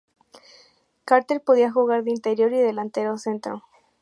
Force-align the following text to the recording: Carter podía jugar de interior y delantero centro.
Carter 1.05 1.43
podía 1.43 1.71
jugar 1.71 2.03
de 2.03 2.09
interior 2.09 2.51
y 2.53 2.57
delantero 2.57 3.19
centro. 3.19 3.61